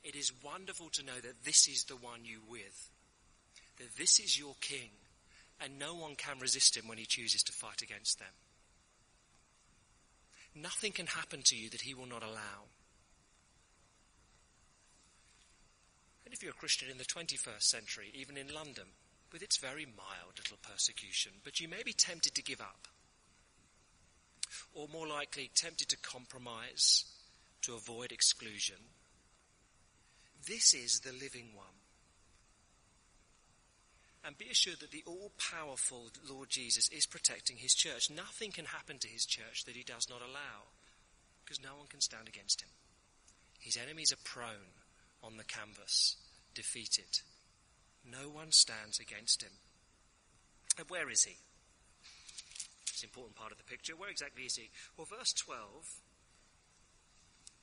[0.03, 2.89] it is wonderful to know that this is the one you with.
[3.77, 4.89] That this is your king.
[5.61, 8.27] And no one can resist him when he chooses to fight against them.
[10.55, 12.67] Nothing can happen to you that he will not allow.
[16.25, 18.85] And if you're a Christian in the 21st century, even in London,
[19.31, 22.87] with its very mild little persecution, but you may be tempted to give up.
[24.75, 27.05] Or more likely, tempted to compromise,
[27.63, 28.77] to avoid exclusion.
[30.47, 31.65] This is the living one.
[34.25, 38.09] And be assured that the all powerful Lord Jesus is protecting his church.
[38.09, 40.71] Nothing can happen to his church that he does not allow,
[41.43, 42.69] because no one can stand against him.
[43.59, 44.79] His enemies are prone
[45.23, 46.15] on the canvas,
[46.55, 47.19] defeated.
[48.09, 49.51] No one stands against him.
[50.77, 51.35] And where is he?
[52.87, 53.95] It's an important part of the picture.
[53.95, 54.69] Where exactly is he?
[54.97, 55.59] Well, verse 12,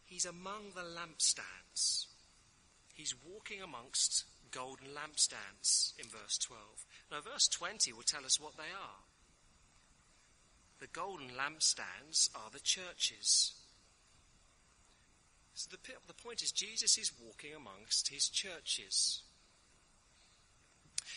[0.07, 2.07] he's among the lampstands.
[3.01, 6.61] He's walking amongst golden lampstands in verse 12.
[7.11, 9.01] Now, verse 20 will tell us what they are.
[10.81, 13.55] The golden lampstands are the churches.
[15.55, 19.23] So the, the point is, Jesus is walking amongst his churches.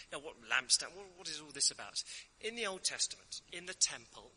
[0.10, 0.96] Now, what lampstand?
[0.96, 2.02] What, what is all this about?
[2.40, 4.32] In the Old Testament, in the temple,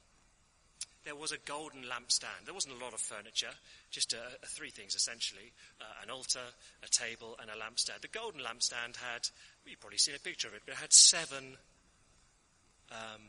[1.07, 2.45] there was a golden lampstand.
[2.45, 3.55] There wasn't a lot of furniture,
[3.91, 4.15] just
[4.45, 6.41] three things essentially uh, an altar,
[6.83, 8.03] a table, and a lampstand.
[8.03, 9.29] The golden lampstand had,
[9.65, 11.57] you've probably seen a picture of it, but it had seven
[12.91, 13.23] um,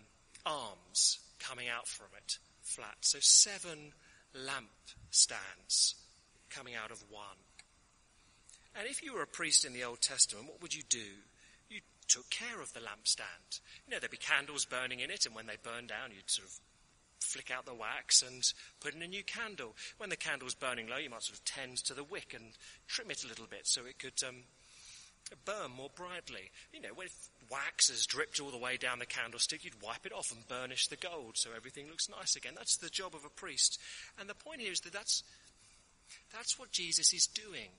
[0.43, 2.97] arms coming out from it, flat.
[3.01, 3.93] So seven
[4.35, 5.93] lampstands
[6.49, 7.37] coming out of one.
[8.75, 10.97] And if you were a priest in the Old Testament, what would you do?
[11.69, 13.59] You took care of the lampstand.
[13.85, 16.47] You know, there'd be candles burning in it, and when they burned down, you'd sort
[16.47, 16.59] of
[17.27, 18.41] flick out the wax and
[18.79, 19.75] put in a new candle.
[19.97, 22.45] When the candle's burning low, you might sort of tend to the wick and
[22.87, 24.43] trim it a little bit so it could um,
[25.45, 26.51] burn more brightly.
[26.73, 27.13] You know, if
[27.51, 30.87] wax has dripped all the way down the candlestick, you'd wipe it off and burnish
[30.87, 32.53] the gold so everything looks nice again.
[32.55, 33.79] That's the job of a priest.
[34.19, 35.23] And the point here is that that's,
[36.33, 37.69] that's what Jesus is doing.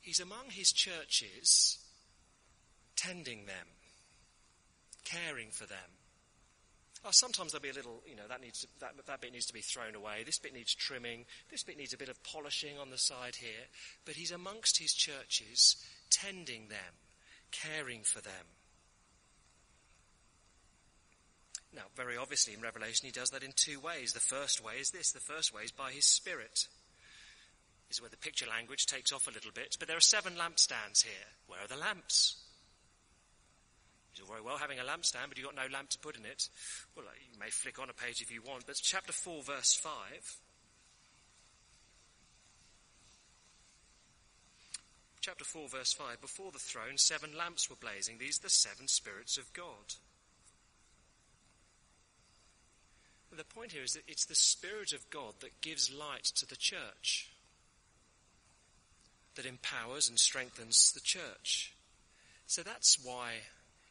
[0.00, 1.78] He's among his churches,
[2.96, 3.66] tending them,
[5.04, 6.03] caring for them
[7.04, 9.46] oh, sometimes there'll be a little, you know, that, needs to, that, that bit needs
[9.46, 10.22] to be thrown away.
[10.24, 11.26] This bit needs trimming.
[11.50, 13.68] This bit needs a bit of polishing on the side here.
[14.04, 15.76] But he's amongst his churches,
[16.10, 16.94] tending them,
[17.50, 18.46] caring for them.
[21.74, 24.12] Now, very obviously in Revelation, he does that in two ways.
[24.12, 25.10] The first way is this.
[25.10, 26.68] The first way is by his Spirit.
[27.88, 29.76] This is where the picture language takes off a little bit.
[29.78, 31.28] But there are seven lampstands here.
[31.48, 32.43] Where are the lamps?
[34.14, 36.24] It's all very well having a lampstand, but you've got no lamp to put in
[36.24, 36.48] it.
[36.94, 39.92] Well, you may flick on a page if you want, but chapter 4, verse 5.
[45.20, 46.20] Chapter 4, verse 5.
[46.20, 48.18] Before the throne, seven lamps were blazing.
[48.18, 49.94] These are the seven spirits of God.
[53.36, 56.54] The point here is that it's the Spirit of God that gives light to the
[56.54, 57.30] church,
[59.34, 61.74] that empowers and strengthens the church.
[62.46, 63.32] So that's why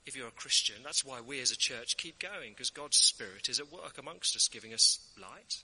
[0.05, 3.47] if you're a Christian, that's why we as a church keep going, because God's Spirit
[3.49, 5.63] is at work amongst us, giving us light.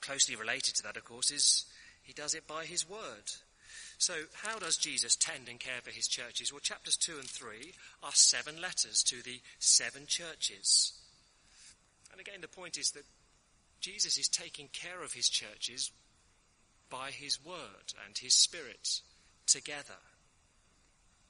[0.00, 1.66] Closely related to that, of course, is
[2.02, 3.30] He does it by His Word.
[3.98, 6.52] So, how does Jesus tend and care for His churches?
[6.52, 10.92] Well, chapters 2 and 3 are seven letters to the seven churches.
[12.10, 13.04] And again, the point is that
[13.80, 15.92] Jesus is taking care of His churches
[16.90, 19.00] by His Word and His Spirit
[19.46, 20.00] together.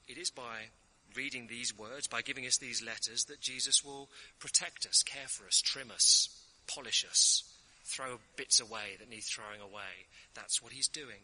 [0.07, 0.69] It is by
[1.15, 5.45] reading these words, by giving us these letters, that Jesus will protect us, care for
[5.45, 6.29] us, trim us,
[6.67, 7.43] polish us,
[7.83, 10.07] throw bits away that need throwing away.
[10.33, 11.21] That's what he's doing.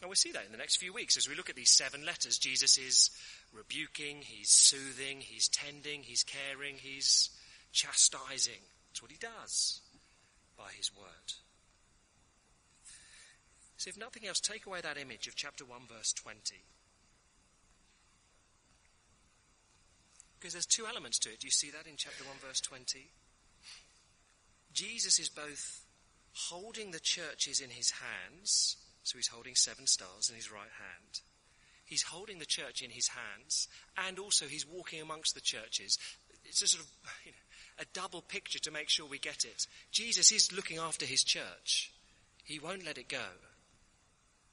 [0.00, 2.04] And we'll see that in the next few weeks as we look at these seven
[2.04, 2.38] letters.
[2.38, 3.10] Jesus is
[3.52, 7.30] rebuking, he's soothing, he's tending, he's caring, he's
[7.72, 8.62] chastising.
[8.90, 9.80] That's what he does
[10.56, 11.32] by his word.
[13.76, 16.56] So, if nothing else, take away that image of chapter 1, verse 20.
[20.38, 21.40] Because there's two elements to it.
[21.40, 23.10] Do you see that in chapter 1, verse 20?
[24.72, 25.84] Jesus is both
[26.32, 31.20] holding the churches in his hands, so he's holding seven stars in his right hand.
[31.84, 33.66] He's holding the church in his hands,
[33.96, 35.98] and also he's walking amongst the churches.
[36.44, 36.90] It's a sort of
[37.24, 37.38] you know,
[37.80, 39.66] a double picture to make sure we get it.
[39.90, 41.92] Jesus is looking after his church.
[42.44, 43.26] He won't let it go.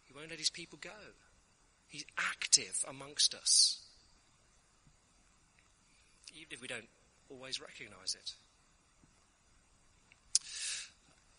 [0.06, 0.90] He won't let his people go.
[1.88, 3.85] He's active amongst us
[6.36, 6.88] even if we don't
[7.30, 8.34] always recognize it.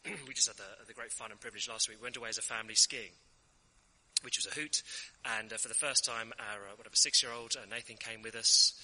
[0.26, 1.98] we just had the, the, great fun and privilege last week.
[2.00, 3.12] We went away as a family skiing,
[4.22, 4.82] which was a hoot.
[5.38, 8.74] And uh, for the first time, our uh, whatever six-year-old uh, Nathan came with us,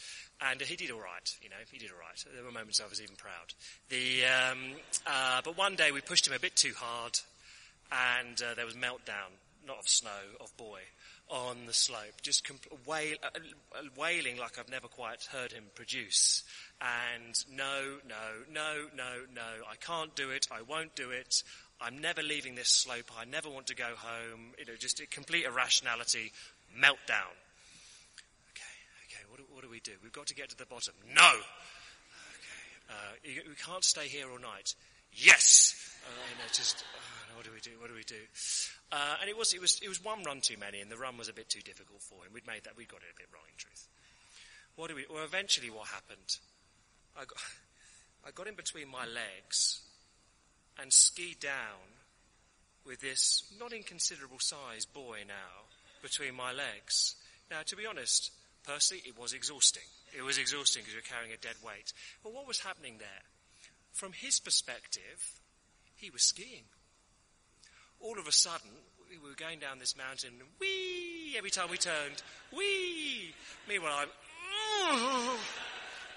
[0.40, 1.28] and he did all right.
[1.40, 2.18] You know, he did all right.
[2.34, 3.54] There were moments I was even proud.
[3.88, 4.74] The um,
[5.06, 7.18] uh, but one day we pushed him a bit too hard,
[7.90, 9.32] and uh, there was meltdown,
[9.66, 10.10] not of snow,
[10.40, 10.80] of boy,
[11.32, 12.46] on the slope, just
[12.86, 13.28] wail, uh,
[13.74, 16.44] uh, wailing like I've never quite heard him produce.
[16.82, 20.46] And no, no, no, no, no, I can't do it.
[20.52, 21.42] I won't do it.
[21.80, 23.10] I'm never leaving this slope.
[23.18, 24.52] I never want to go home.
[24.58, 26.32] You know, just a complete irrationality,
[26.78, 27.32] meltdown.
[28.52, 28.76] Okay,
[29.08, 29.92] okay, what do, what do we do?
[30.02, 30.92] We've got to get to the bottom.
[31.14, 31.30] No!
[31.30, 34.74] Okay, uh, we can't stay here all night.
[35.14, 35.96] Yes!
[36.04, 37.70] Uh, you know, just, uh, what do we do?
[37.78, 38.22] What do we do?
[38.90, 41.16] Uh, and it was, it was, it was one run too many, and the run
[41.16, 42.32] was a bit too difficult for him.
[42.32, 43.88] We'd made that, we got it a bit wrong in truth.
[44.76, 46.38] What do we, well, eventually what happened?
[47.16, 47.38] I got,
[48.26, 49.82] I got in between my legs
[50.80, 52.00] and skied down
[52.86, 55.68] with this not inconsiderable size boy now
[56.02, 57.14] between my legs.
[57.50, 58.32] Now, to be honest,
[58.66, 59.86] personally, it was exhausting.
[60.16, 61.92] It was exhausting because you're carrying a dead weight.
[62.22, 63.24] But what was happening there?
[63.92, 65.40] From his perspective,
[65.96, 66.64] he was skiing.
[68.02, 68.70] All of a sudden,
[69.08, 72.22] we were going down this mountain, whee, every time we turned,
[72.56, 73.32] whee.
[73.68, 74.06] Meanwhile,
[74.86, 75.38] I'm,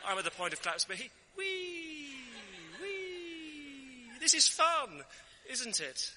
[0.07, 2.15] I'm at the point of collapse, but he, whee,
[2.81, 4.19] whee.
[4.19, 5.03] This is fun,
[5.51, 6.11] isn't it?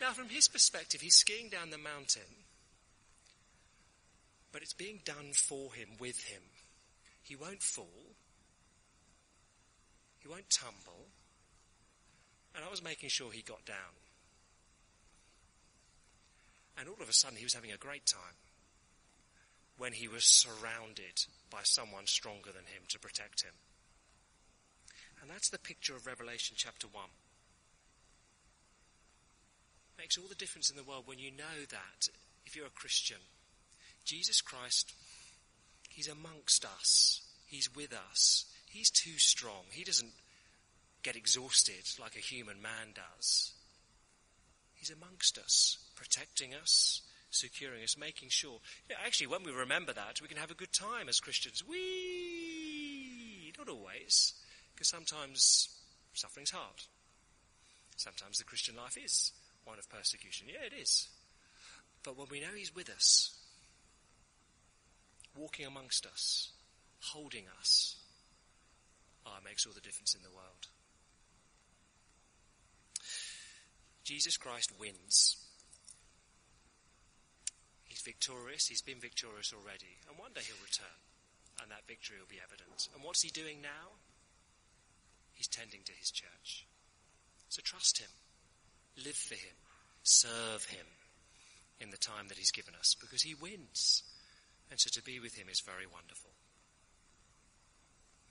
[0.00, 2.22] Now, from his perspective, he's skiing down the mountain,
[4.52, 6.42] but it's being done for him, with him.
[7.22, 8.14] He won't fall.
[10.20, 11.06] He won't tumble.
[12.54, 13.76] And I was making sure he got down.
[16.78, 18.36] And all of a sudden, he was having a great time
[19.78, 23.52] when he was surrounded by someone stronger than him to protect him.
[25.20, 27.02] And that's the picture of Revelation chapter 1.
[29.98, 32.08] Makes all the difference in the world when you know that,
[32.44, 33.16] if you're a Christian,
[34.04, 34.92] Jesus Christ,
[35.96, 37.22] He's amongst us.
[37.46, 38.44] He's with us.
[38.68, 39.64] He's too strong.
[39.70, 40.12] He doesn't
[41.02, 43.52] get exhausted like a human man does.
[44.74, 48.60] He's amongst us, protecting us, securing us, making sure.
[48.88, 51.64] You know, actually, when we remember that, we can have a good time as Christians.
[51.68, 54.34] We not always,
[54.74, 55.68] because sometimes
[56.14, 56.82] suffering's hard.
[57.96, 59.32] Sometimes the Christian life is
[59.64, 60.48] one of persecution.
[60.48, 61.08] Yeah, it is.
[62.02, 63.34] But when we know He's with us,
[65.36, 66.50] walking amongst us,
[67.00, 67.96] holding us,
[69.26, 70.68] oh, makes all the difference in the world.
[74.04, 75.36] Jesus Christ wins.
[78.06, 78.70] Victorious.
[78.70, 79.98] He's been victorious already.
[80.06, 81.02] And one day he'll return.
[81.60, 82.86] And that victory will be evident.
[82.94, 83.98] And what's he doing now?
[85.34, 86.66] He's tending to his church.
[87.48, 88.08] So trust him.
[89.02, 89.58] Live for him.
[90.04, 90.86] Serve him
[91.80, 94.02] in the time that he's given us because he wins.
[94.70, 96.30] And so to be with him is very wonderful.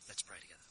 [0.07, 0.61] Let's pray together.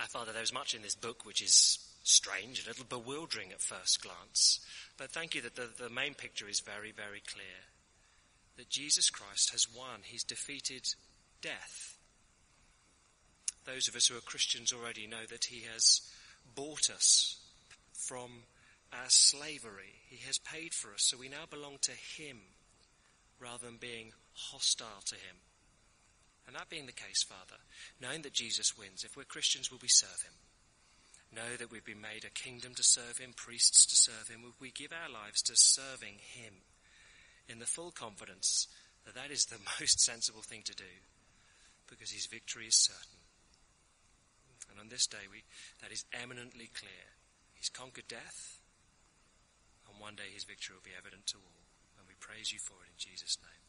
[0.00, 4.02] Our Father, there's much in this book which is strange, a little bewildering at first
[4.02, 4.60] glance.
[4.98, 7.64] But thank you that the, the main picture is very, very clear.
[8.58, 10.00] That Jesus Christ has won.
[10.02, 10.86] He's defeated
[11.40, 11.96] death.
[13.64, 16.02] Those of us who are Christians already know that He has
[16.54, 17.38] bought us
[17.94, 18.30] from
[18.92, 19.94] our slavery.
[20.10, 22.36] He has paid for us, so we now belong to Him
[23.40, 25.36] rather than being hostile to Him.
[26.46, 27.60] And that being the case, Father,
[28.00, 30.34] knowing that Jesus wins, if we're Christians, will we serve him?
[31.34, 34.42] Know that we've been made a kingdom to serve him, priests to serve him.
[34.42, 36.52] Will we give our lives to serving him
[37.48, 38.66] in the full confidence
[39.04, 40.92] that that is the most sensible thing to do
[41.88, 43.20] because his victory is certain.
[44.70, 45.44] And on this day, we,
[45.82, 47.04] that is eminently clear.
[47.52, 48.60] He's conquered death,
[49.84, 51.60] and one day his victory will be evident to all.
[51.98, 53.61] And we praise you for it in Jesus' name.